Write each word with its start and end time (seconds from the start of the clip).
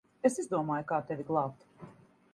Es 0.29 0.37
izdomāju, 0.43 0.87
kā 0.93 0.99
tevi 1.11 1.27
glābt. 1.31 1.69